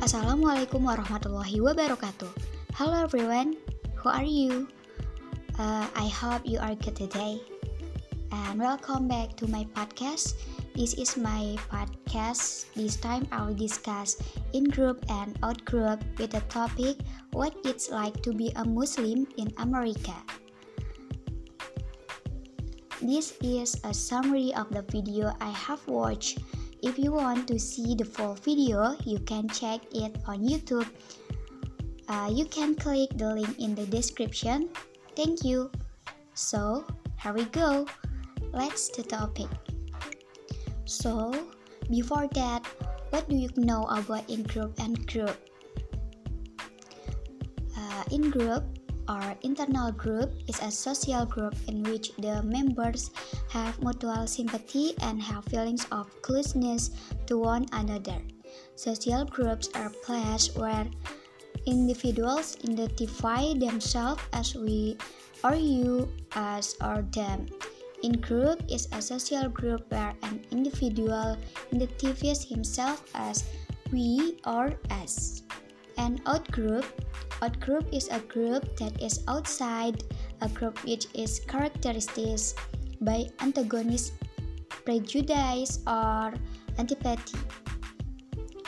[0.00, 2.32] Assalamualaikum warahmatullahi wabarakatuh.
[2.72, 3.52] Hello everyone,
[4.00, 4.64] how are you?
[5.60, 7.36] Uh, I hope you are good today.
[8.32, 10.40] And welcome back to my podcast.
[10.72, 12.72] This is my podcast.
[12.72, 14.16] This time I will discuss
[14.56, 16.96] in group and out group with the topic
[17.36, 20.16] what it's like to be a Muslim in America.
[23.04, 26.40] This is a summary of the video I have watched
[26.82, 30.88] if you want to see the full video, you can check it on YouTube.
[32.08, 34.68] Uh, you can click the link in the description.
[35.14, 35.70] Thank you.
[36.34, 36.86] So,
[37.22, 37.86] here we go.
[38.52, 39.48] Let's the topic.
[40.86, 41.30] So,
[41.90, 42.66] before that,
[43.10, 45.36] what do you know about in group and group?
[47.76, 48.64] Uh, in group,
[49.10, 53.10] or internal group is a social group in which the members
[53.50, 56.94] have mutual sympathy and have feelings of closeness
[57.26, 58.22] to one another.
[58.76, 60.86] Social groups are places where
[61.66, 64.96] individuals identify themselves as we
[65.42, 67.50] or you, us or them.
[68.02, 71.36] In group is a social group where an individual
[71.74, 73.44] identifies himself as
[73.92, 75.42] we or us.
[76.00, 76.88] An outgroup
[77.40, 80.04] Outgroup is a group that is outside
[80.44, 82.56] a group which is characterized
[83.00, 84.12] by antagonist
[84.84, 86.36] prejudice or
[86.76, 87.40] antipathy.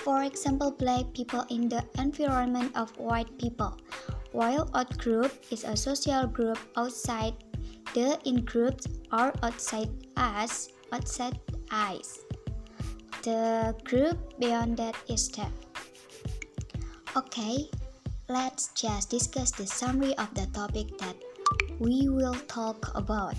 [0.00, 3.76] For example, black people in the environment of white people,
[4.32, 7.36] while outgroup is a social group outside
[7.92, 8.80] the in-group
[9.12, 11.36] or outside us, outside
[11.68, 12.24] us.
[13.20, 15.52] The group beyond that is them.
[17.12, 17.68] Okay,
[18.32, 21.12] let's just discuss the summary of the topic that
[21.76, 23.36] we will talk about.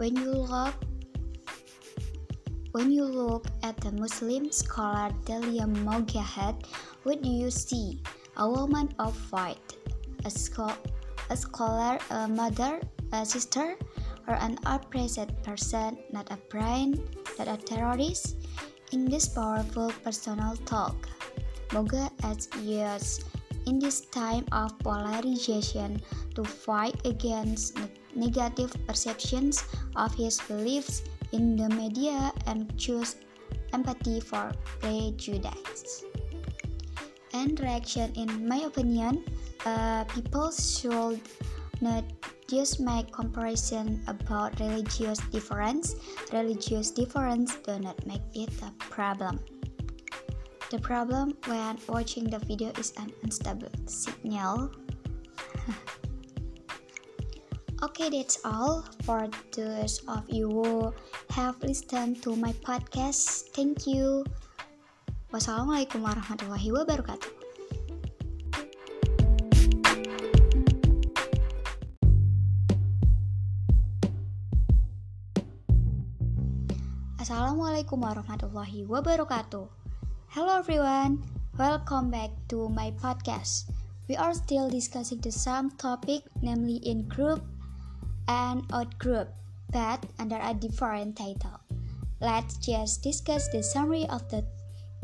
[0.00, 0.72] When you look
[2.72, 6.64] when you look at the Muslim scholar Dalia Mogahed,
[7.04, 8.00] what do you see?
[8.40, 9.76] A woman of white,
[10.24, 10.80] a, scho-
[11.28, 12.80] a scholar, a mother,
[13.12, 13.76] a sister,
[14.24, 16.96] or an oppressed person, not a brain,
[17.36, 18.40] not a terrorist?
[18.92, 20.96] In this powerful personal talk,
[21.72, 23.24] Moga as years
[23.66, 26.00] in this time of polarization
[26.34, 27.78] to fight against
[28.14, 29.64] negative perceptions
[29.96, 31.02] of his beliefs
[31.32, 33.16] in the media and choose
[33.72, 36.04] empathy for prejudice.
[37.32, 39.24] And reaction, in my opinion,
[39.64, 41.20] uh, people should
[41.80, 42.04] not
[42.46, 45.96] just make comparison about religious difference.
[46.32, 49.40] Religious difference do not make it a problem.
[50.72, 54.72] The problem when watching the video is an unstable signal.
[57.84, 60.88] okay, that's all for those of you who
[61.28, 63.52] have listened to my podcast.
[63.52, 64.24] Thank you.
[65.28, 67.28] Wassalamualaikum warahmatullahi wabarakatuh.
[77.20, 79.81] Assalamualaikum warahmatullahi wabarakatuh.
[80.32, 81.20] Hello everyone,
[81.60, 83.68] welcome back to my podcast.
[84.08, 87.44] We are still discussing the same topic, namely in group
[88.32, 89.28] and out group,
[89.68, 91.60] but under a different title.
[92.24, 94.40] Let's just discuss the summary of the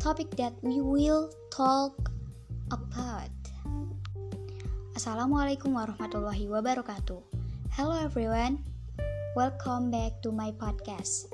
[0.00, 2.08] topic that we will talk
[2.72, 3.28] about.
[4.96, 7.20] Assalamualaikum warahmatullahi wabarakatuh.
[7.76, 8.64] Hello everyone,
[9.36, 11.28] welcome back to my podcast.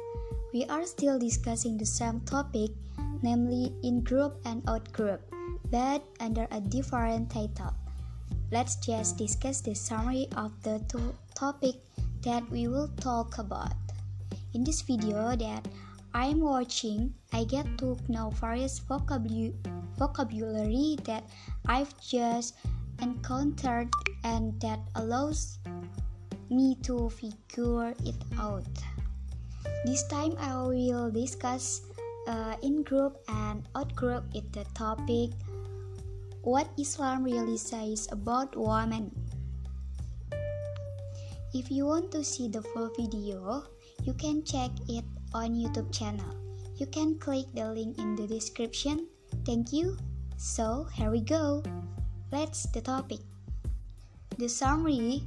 [0.50, 2.74] We are still discussing the same topic
[3.24, 5.24] namely in group and out group,
[5.72, 7.72] but under a different title.
[8.52, 11.80] Let's just discuss the summary of the two topic
[12.20, 13.72] that we will talk about.
[14.52, 15.66] In this video that
[16.12, 19.56] I'm watching, I get to know various vocabulary
[21.08, 21.24] that
[21.66, 22.54] I've just
[23.00, 23.88] encountered
[24.22, 25.58] and that allows
[26.50, 28.68] me to figure it out.
[29.84, 31.82] This time I will discuss
[32.26, 35.30] uh, in group and out group is the topic
[36.44, 39.08] what Islam really says about women.
[41.54, 43.64] If you want to see the full video,
[44.04, 46.28] you can check it on YouTube channel.
[46.76, 49.06] You can click the link in the description.
[49.46, 49.96] Thank you.
[50.36, 51.62] So, here we go.
[52.32, 53.22] Let's the topic.
[54.36, 55.22] The summary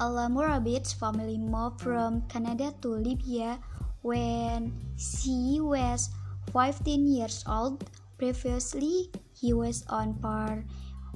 [0.00, 3.60] Ala Murabit's family moved from Canada to Libya
[4.02, 6.10] when she was
[6.52, 7.84] 15 years old.
[8.18, 10.64] Previously, he was on par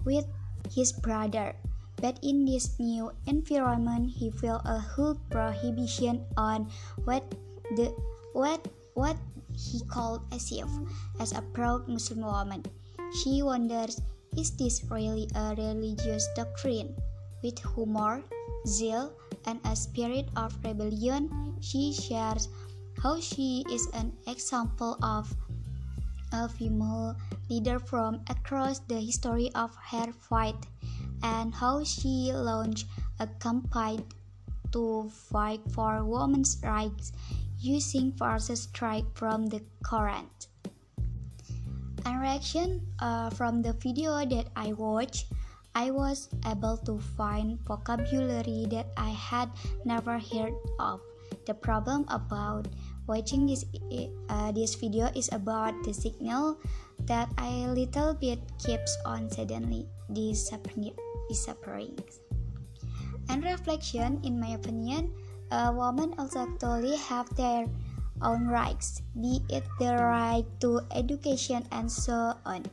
[0.05, 0.25] with
[0.73, 1.55] his brother,
[2.01, 6.71] but in this new environment, he felt a huge prohibition on
[7.05, 7.25] what
[7.77, 7.93] the
[8.33, 9.17] what what
[9.53, 10.73] he called herself
[11.21, 12.65] as a proud Muslim woman.
[13.21, 14.01] She wonders
[14.37, 16.91] is this really a religious doctrine?
[17.43, 18.25] With humor,
[18.67, 19.13] zeal,
[19.47, 21.31] and a spirit of rebellion,
[21.61, 22.49] she shares
[23.03, 25.35] how she is an example of
[26.33, 27.17] a female
[27.49, 30.57] leader from across the history of her fight
[31.23, 32.87] and how she launched
[33.21, 34.05] a campaign
[34.73, 37.13] to fight for women's rights
[37.61, 40.27] using verses strike from the Quran.
[42.05, 45.33] And reaction uh, from the video that I watched,
[45.75, 49.49] I was able to find vocabulary that I had
[49.85, 51.01] never heard of.
[51.47, 52.69] The problem about
[53.07, 53.65] watching this
[54.29, 56.57] uh, this video is about the signal
[57.05, 61.99] that a little bit keeps on suddenly disappearing.
[63.29, 65.13] And reflection, in my opinion,
[65.51, 67.67] a woman also actually have their
[68.23, 72.65] own rights, be it the right to education and so on.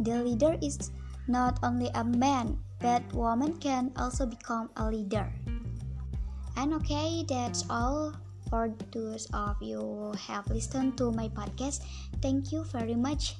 [0.00, 0.90] The leader is
[1.28, 5.26] not only a man, but woman can also become a leader.
[6.56, 8.14] And okay, that's all
[8.48, 11.82] for those of you have listened to my podcast.
[12.20, 13.36] Thank you very much.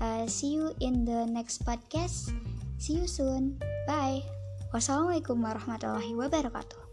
[0.00, 2.34] Uh, see you in the next podcast.
[2.78, 3.60] See you soon.
[3.86, 4.24] Bye.
[4.70, 6.89] Wassalamualaikum warahmatullahi wabarakatuh.